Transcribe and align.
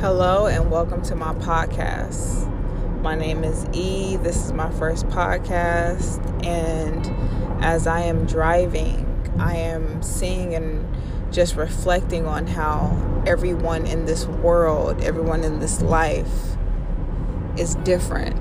Hello, 0.00 0.46
and 0.46 0.70
welcome 0.70 1.02
to 1.02 1.14
my 1.14 1.34
podcast. 1.34 2.50
My 3.02 3.14
name 3.14 3.44
is 3.44 3.66
E. 3.74 4.16
This 4.16 4.46
is 4.46 4.50
my 4.50 4.70
first 4.70 5.06
podcast, 5.08 6.24
and 6.42 7.62
as 7.62 7.86
I 7.86 8.00
am 8.00 8.24
driving, 8.24 9.06
I 9.38 9.56
am 9.56 10.02
seeing 10.02 10.54
and 10.54 10.90
just 11.30 11.54
reflecting 11.54 12.26
on 12.26 12.46
how 12.46 13.22
everyone 13.26 13.84
in 13.84 14.06
this 14.06 14.24
world, 14.24 15.02
everyone 15.02 15.44
in 15.44 15.58
this 15.58 15.82
life 15.82 16.56
is 17.58 17.74
different 17.74 18.38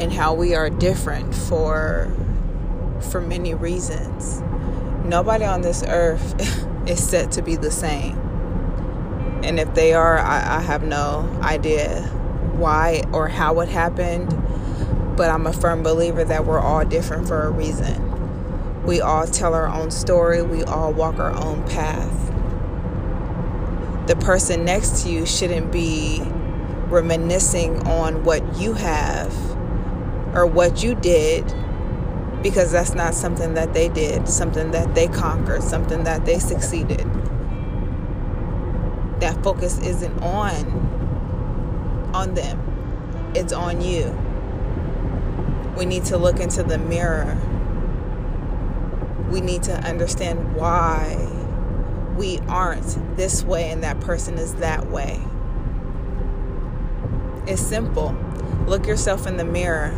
and 0.00 0.10
how 0.10 0.32
we 0.32 0.54
are 0.54 0.70
different 0.70 1.34
for 1.34 2.10
for 3.10 3.20
many 3.20 3.52
reasons. 3.52 4.40
Nobody 5.04 5.44
on 5.44 5.60
this 5.60 5.82
earth 5.86 6.34
is 6.88 7.06
set 7.06 7.30
to 7.32 7.42
be 7.42 7.56
the 7.56 7.70
same. 7.70 8.27
And 9.48 9.58
if 9.58 9.72
they 9.72 9.94
are, 9.94 10.18
I, 10.18 10.58
I 10.58 10.60
have 10.60 10.82
no 10.82 11.26
idea 11.40 12.02
why 12.52 13.02
or 13.12 13.28
how 13.28 13.60
it 13.60 13.70
happened. 13.70 14.28
But 15.16 15.30
I'm 15.30 15.46
a 15.46 15.54
firm 15.54 15.82
believer 15.82 16.22
that 16.22 16.44
we're 16.44 16.60
all 16.60 16.84
different 16.84 17.26
for 17.26 17.44
a 17.44 17.50
reason. 17.50 18.84
We 18.84 19.00
all 19.00 19.26
tell 19.26 19.54
our 19.54 19.66
own 19.66 19.90
story, 19.90 20.42
we 20.42 20.64
all 20.64 20.92
walk 20.92 21.18
our 21.18 21.32
own 21.32 21.66
path. 21.66 22.26
The 24.06 24.16
person 24.16 24.66
next 24.66 25.02
to 25.02 25.10
you 25.10 25.24
shouldn't 25.24 25.72
be 25.72 26.20
reminiscing 26.88 27.86
on 27.86 28.24
what 28.24 28.58
you 28.58 28.74
have 28.74 29.32
or 30.34 30.46
what 30.46 30.82
you 30.82 30.94
did 30.94 31.44
because 32.42 32.70
that's 32.70 32.92
not 32.92 33.14
something 33.14 33.54
that 33.54 33.72
they 33.72 33.88
did, 33.88 34.28
something 34.28 34.72
that 34.72 34.94
they 34.94 35.06
conquered, 35.08 35.62
something 35.62 36.04
that 36.04 36.26
they 36.26 36.38
succeeded. 36.38 37.06
That 39.20 39.42
focus 39.42 39.78
isn't 39.80 40.22
on 40.22 42.10
on 42.14 42.34
them. 42.34 43.32
It's 43.34 43.52
on 43.52 43.80
you. 43.80 44.16
We 45.76 45.84
need 45.84 46.04
to 46.06 46.16
look 46.16 46.40
into 46.40 46.62
the 46.62 46.78
mirror 46.78 47.36
we 49.30 49.40
need 49.40 49.62
to 49.64 49.72
understand 49.72 50.54
why 50.54 51.16
we 52.16 52.38
aren't 52.48 53.16
this 53.16 53.44
way 53.44 53.70
and 53.70 53.82
that 53.82 54.00
person 54.00 54.38
is 54.38 54.54
that 54.56 54.90
way. 54.90 55.20
It's 57.46 57.62
simple. 57.62 58.16
Look 58.66 58.86
yourself 58.86 59.26
in 59.26 59.36
the 59.36 59.44
mirror. 59.44 59.94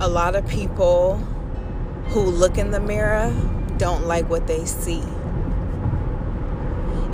A 0.00 0.08
lot 0.08 0.34
of 0.34 0.46
people 0.46 1.16
who 2.08 2.20
look 2.20 2.58
in 2.58 2.70
the 2.70 2.80
mirror 2.80 3.34
don't 3.78 4.06
like 4.06 4.28
what 4.28 4.46
they 4.46 4.64
see. 4.64 5.02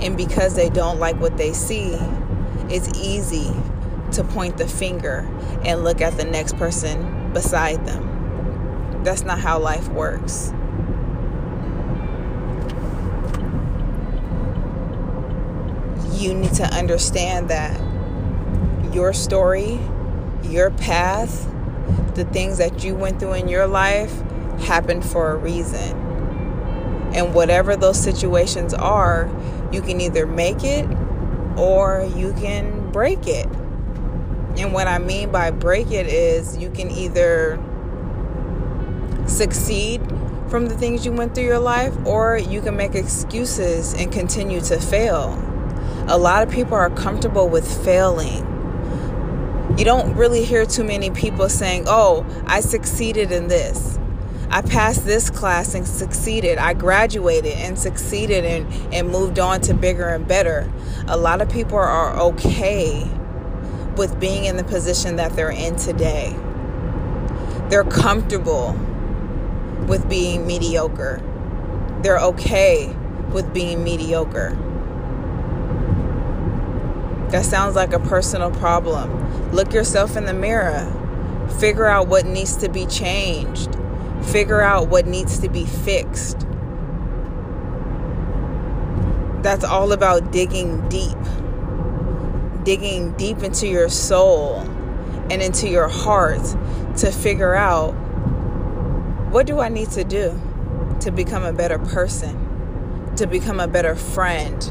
And 0.03 0.17
because 0.17 0.55
they 0.55 0.69
don't 0.69 0.99
like 0.99 1.19
what 1.19 1.37
they 1.37 1.53
see, 1.53 1.97
it's 2.69 2.89
easy 2.99 3.51
to 4.11 4.23
point 4.23 4.57
the 4.57 4.67
finger 4.67 5.27
and 5.63 5.83
look 5.83 6.01
at 6.01 6.17
the 6.17 6.25
next 6.25 6.57
person 6.57 7.31
beside 7.33 7.85
them. 7.85 9.01
That's 9.03 9.23
not 9.23 9.39
how 9.39 9.59
life 9.59 9.87
works. 9.89 10.51
You 16.21 16.33
need 16.33 16.53
to 16.55 16.69
understand 16.71 17.49
that 17.49 17.79
your 18.93 19.13
story, 19.13 19.79
your 20.43 20.69
path, 20.69 21.49
the 22.15 22.25
things 22.25 22.59
that 22.59 22.83
you 22.83 22.95
went 22.95 23.19
through 23.19 23.33
in 23.33 23.47
your 23.47 23.67
life 23.67 24.21
happened 24.59 25.05
for 25.05 25.31
a 25.31 25.37
reason. 25.37 25.97
And 27.13 27.33
whatever 27.33 27.75
those 27.75 27.99
situations 27.99 28.73
are, 28.73 29.29
you 29.73 29.81
can 29.81 29.99
either 29.99 30.25
make 30.25 30.63
it 30.63 30.87
or 31.57 32.09
you 32.15 32.33
can 32.33 32.91
break 32.91 33.27
it. 33.27 33.47
And 34.57 34.71
what 34.71 34.87
I 34.87 34.99
mean 34.99 35.31
by 35.31 35.51
break 35.51 35.91
it 35.91 36.05
is 36.07 36.57
you 36.57 36.69
can 36.69 36.91
either 36.91 37.59
succeed 39.25 40.01
from 40.49 40.67
the 40.67 40.77
things 40.77 41.05
you 41.05 41.11
went 41.11 41.33
through 41.33 41.45
your 41.45 41.57
life, 41.57 41.95
or 42.05 42.37
you 42.37 42.61
can 42.61 42.75
make 42.75 42.93
excuses 42.93 43.93
and 43.95 44.11
continue 44.11 44.61
to 44.61 44.79
fail. 44.79 45.33
A 46.07 46.17
lot 46.17 46.47
of 46.47 46.53
people 46.53 46.75
are 46.75 46.91
comfortable 46.91 47.49
with 47.49 47.65
failing. 47.83 48.45
You 49.75 49.85
don't 49.85 50.15
really 50.15 50.43
hear 50.43 50.67
too 50.67 50.83
many 50.83 51.09
people 51.09 51.49
saying, 51.49 51.85
Oh, 51.87 52.23
I 52.45 52.59
succeeded 52.59 53.31
in 53.31 53.47
this. 53.47 53.97
I 54.53 54.61
passed 54.61 55.03
this 55.03 55.31
class 55.31 55.73
and 55.73 55.87
succeeded. 55.87 56.59
I 56.59 56.75
graduated 56.75 57.53
and 57.53 57.75
succeeded 57.77 58.45
and, 58.45 58.93
and 58.93 59.09
moved 59.09 59.39
on 59.39 59.61
to 59.61 59.73
bigger 59.73 60.07
and 60.07 60.27
better. 60.27 60.71
A 61.07 61.17
lot 61.17 61.41
of 61.41 61.49
people 61.49 61.75
are 61.79 62.15
okay 62.15 63.09
with 63.97 64.19
being 64.19 64.45
in 64.45 64.55
the 64.57 64.63
position 64.63 65.15
that 65.15 65.35
they're 65.35 65.49
in 65.49 65.75
today. 65.77 66.35
They're 67.69 67.83
comfortable 67.83 68.73
with 69.87 70.07
being 70.07 70.45
mediocre. 70.45 71.19
They're 72.03 72.19
okay 72.19 72.95
with 73.31 73.51
being 73.55 73.83
mediocre. 73.83 74.51
That 77.31 77.43
sounds 77.43 77.75
like 77.75 77.93
a 77.93 77.99
personal 77.99 78.51
problem. 78.51 79.51
Look 79.51 79.73
yourself 79.73 80.15
in 80.15 80.25
the 80.25 80.33
mirror. 80.35 80.85
Figure 81.59 81.87
out 81.87 82.07
what 82.07 82.27
needs 82.27 82.55
to 82.57 82.69
be 82.69 82.85
changed. 82.85 83.79
Figure 84.31 84.61
out 84.61 84.87
what 84.87 85.05
needs 85.05 85.39
to 85.39 85.49
be 85.49 85.65
fixed. 85.65 86.47
That's 89.43 89.63
all 89.63 89.91
about 89.91 90.31
digging 90.31 90.87
deep. 90.89 91.17
Digging 92.63 93.11
deep 93.13 93.43
into 93.43 93.67
your 93.67 93.89
soul 93.89 94.61
and 95.29 95.41
into 95.41 95.67
your 95.67 95.87
heart 95.87 96.41
to 96.97 97.11
figure 97.11 97.53
out 97.53 97.91
what 99.31 99.45
do 99.45 99.59
I 99.59 99.69
need 99.69 99.89
to 99.91 100.03
do 100.03 100.39
to 101.01 101.11
become 101.11 101.43
a 101.43 101.51
better 101.51 101.79
person, 101.79 103.15
to 103.17 103.27
become 103.27 103.59
a 103.59 103.67
better 103.67 103.95
friend, 103.95 104.61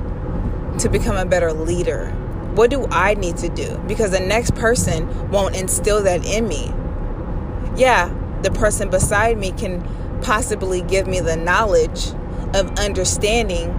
to 0.79 0.89
become 0.89 1.17
a 1.17 1.27
better 1.27 1.53
leader? 1.53 2.11
What 2.55 2.71
do 2.71 2.87
I 2.91 3.15
need 3.15 3.39
to 3.39 3.49
do? 3.49 3.79
Because 3.87 4.11
the 4.11 4.21
next 4.21 4.55
person 4.55 5.31
won't 5.31 5.57
instill 5.57 6.03
that 6.05 6.25
in 6.25 6.47
me. 6.47 6.73
Yeah, 7.77 8.09
the 8.43 8.51
person 8.51 8.91
beside 8.91 9.39
me 9.39 9.53
can 9.53 9.83
possibly 10.23 10.83
give 10.83 11.07
me 11.07 11.21
the 11.21 11.37
knowledge 11.37 12.09
of 12.55 12.79
understanding 12.79 13.71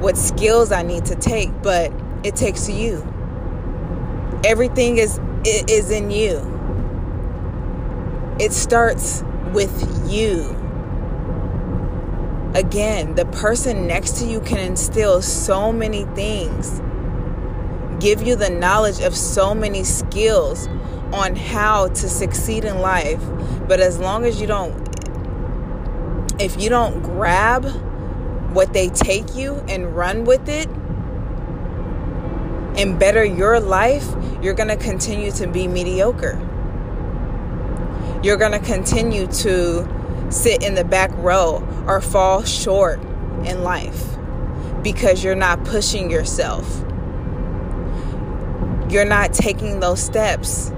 what 0.00 0.16
skills 0.16 0.72
I 0.72 0.82
need 0.82 1.06
to 1.06 1.14
take, 1.14 1.50
but 1.62 1.92
it 2.22 2.36
takes 2.36 2.68
you. 2.68 3.06
Everything 4.44 4.98
is 4.98 5.20
is 5.44 5.90
in 5.90 6.10
you. 6.10 6.52
It 8.38 8.52
starts 8.52 9.22
with 9.52 10.10
you. 10.10 10.54
Again, 12.54 13.14
the 13.14 13.26
person 13.26 13.86
next 13.86 14.18
to 14.18 14.26
you 14.26 14.40
can 14.40 14.58
instill 14.58 15.22
so 15.22 15.72
many 15.72 16.04
things, 16.14 16.80
give 18.00 18.22
you 18.22 18.34
the 18.34 18.50
knowledge 18.50 19.00
of 19.00 19.16
so 19.16 19.54
many 19.54 19.84
skills 19.84 20.68
on 21.12 21.36
how 21.36 21.88
to 21.88 22.08
succeed 22.08 22.64
in 22.64 22.78
life. 22.78 23.22
But 23.68 23.80
as 23.80 23.98
long 23.98 24.24
as 24.24 24.40
you 24.40 24.46
don't, 24.46 24.74
if 26.40 26.60
you 26.60 26.68
don't 26.68 27.02
grab 27.02 27.64
what 28.52 28.72
they 28.72 28.88
take 28.88 29.34
you 29.34 29.54
and 29.68 29.96
run 29.96 30.24
with 30.24 30.48
it 30.48 30.68
and 32.78 32.98
better 32.98 33.24
your 33.24 33.60
life, 33.60 34.06
you're 34.42 34.54
going 34.54 34.68
to 34.68 34.76
continue 34.76 35.30
to 35.32 35.46
be 35.46 35.66
mediocre 35.66 36.40
you're 38.26 38.36
going 38.36 38.52
to 38.52 38.58
continue 38.58 39.26
to 39.28 39.86
sit 40.30 40.64
in 40.64 40.74
the 40.74 40.84
back 40.84 41.12
row 41.14 41.64
or 41.86 42.00
fall 42.00 42.42
short 42.42 43.00
in 43.44 43.62
life 43.62 44.16
because 44.82 45.22
you're 45.22 45.36
not 45.36 45.64
pushing 45.64 46.10
yourself. 46.10 46.84
You're 48.90 49.04
not 49.04 49.32
taking 49.32 49.78
those 49.78 50.02
steps 50.02 50.72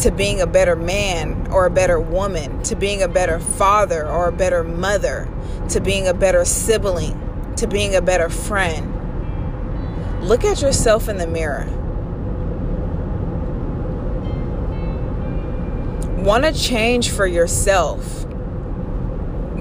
to 0.00 0.10
being 0.10 0.40
a 0.40 0.46
better 0.46 0.76
man 0.76 1.46
or 1.50 1.66
a 1.66 1.70
better 1.70 2.00
woman, 2.00 2.62
to 2.64 2.76
being 2.76 3.02
a 3.02 3.08
better 3.08 3.38
father 3.38 4.08
or 4.08 4.28
a 4.28 4.32
better 4.32 4.64
mother, 4.64 5.28
to 5.68 5.80
being 5.80 6.08
a 6.08 6.14
better 6.14 6.44
sibling, 6.44 7.18
to 7.56 7.66
being 7.66 7.94
a 7.94 8.02
better 8.02 8.28
friend. 8.28 8.88
Look 10.22 10.44
at 10.44 10.62
yourself 10.62 11.08
in 11.08 11.18
the 11.18 11.26
mirror. 11.26 11.68
want 16.22 16.44
to 16.44 16.52
change 16.52 17.10
for 17.10 17.26
yourself, 17.26 18.26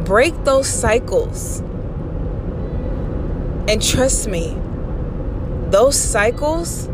break 0.06 0.44
those 0.44 0.68
cycles. 0.68 1.60
And 3.68 3.82
trust 3.82 4.28
me, 4.28 4.58
those 5.70 6.00
cycles 6.00 6.88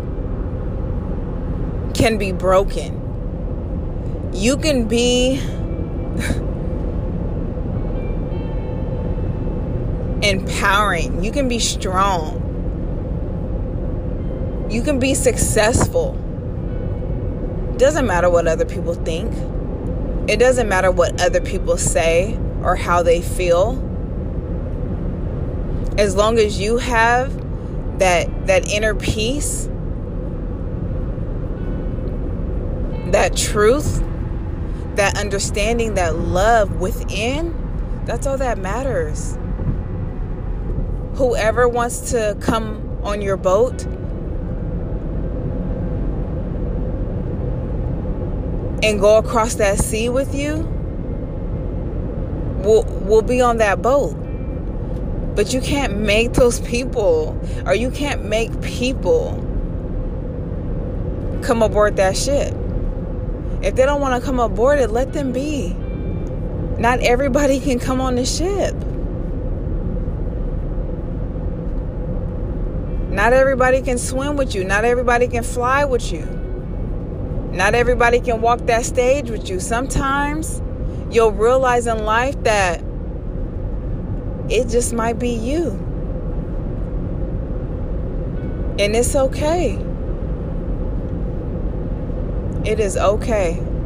can 1.94 2.18
be 2.18 2.32
broken. 2.32 3.07
You 4.38 4.56
can 4.58 4.88
be 4.88 5.42
empowering, 10.22 11.24
you 11.24 11.32
can 11.32 11.50
be 11.50 11.58
strong. 11.58 12.44
You 14.70 14.84
can 14.84 15.00
be 15.00 15.16
successful. 15.16 16.14
Doesn't 17.78 18.06
matter 18.06 18.30
what 18.30 18.48
other 18.48 18.66
people 18.66 18.94
think. 18.94 19.34
It 20.30 20.38
doesn't 20.38 20.70
matter 20.70 20.92
what 20.92 21.20
other 21.20 21.42
people 21.42 21.78
say 21.78 22.38
or 22.62 22.76
how 22.76 23.02
they 23.02 23.24
feel. 23.24 23.84
As 25.98 26.16
long 26.16 26.38
as 26.38 26.60
you 26.60 26.78
have 26.78 27.34
that 27.98 28.46
that 28.46 28.70
inner 28.70 28.94
peace, 28.94 29.68
that 33.12 33.36
truth, 33.36 34.04
that 34.98 35.18
understanding, 35.18 35.94
that 35.96 36.16
love 36.16 36.80
within, 36.80 37.56
that's 38.06 38.28
all 38.28 38.38
that 38.38 38.58
matters. 38.58 39.38
Whoever 41.16 41.68
wants 41.68 42.12
to 42.12 42.38
come 42.42 43.00
on 43.04 43.22
your 43.22 43.38
boat 43.38 43.86
and 48.84 49.00
go 49.00 49.18
across 49.18 49.56
that 49.56 49.80
sea 49.80 50.10
with 50.10 50.36
you 50.36 50.58
will 52.64 52.84
will 53.06 53.22
be 53.22 53.42
on 53.42 53.58
that 53.58 53.82
boat. 53.82 54.14
But 55.36 55.54
you 55.54 55.62
can't 55.62 56.00
make 56.00 56.34
those 56.34 56.60
people 56.62 57.40
or 57.66 57.76
you 57.76 57.92
can't 57.92 58.26
make 58.26 58.62
people 58.62 59.44
come 61.44 61.62
aboard 61.64 61.96
that 61.98 62.18
ship. 62.18 62.54
If 63.62 63.76
they 63.76 63.86
don't 63.86 64.02
want 64.02 64.22
to 64.22 64.26
come 64.26 64.40
aboard 64.40 64.80
it, 64.80 64.92
let 64.92 65.14
them 65.14 65.32
be. 65.32 65.74
Not 66.78 67.00
everybody 67.02 67.60
can 67.62 67.80
come 67.80 68.00
on 68.02 68.16
the 68.16 68.26
ship. 68.26 68.76
Not 73.10 73.34
everybody 73.34 73.82
can 73.82 73.98
swim 73.98 74.38
with 74.38 74.54
you. 74.54 74.64
Not 74.64 74.86
everybody 74.86 75.28
can 75.28 75.44
fly 75.44 75.86
with 75.86 76.12
you. 76.12 76.24
Not 77.52 77.74
everybody 77.74 78.20
can 78.20 78.42
walk 78.42 78.60
that 78.68 78.86
stage 78.86 79.32
with 79.32 79.50
you. 79.50 79.60
Sometimes 79.60 80.62
you'll 81.10 81.32
realize 81.32 81.88
in 81.88 82.06
life 82.06 82.42
that 82.44 82.84
it 84.50 84.70
just 84.70 84.94
might 84.94 85.18
be 85.18 85.32
you. 85.32 85.72
And 88.78 88.96
it's 88.96 89.16
okay. 89.16 89.84
It 92.68 92.82
is 92.82 92.98
okay. 92.98 93.77